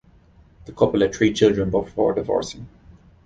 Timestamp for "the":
0.65-0.71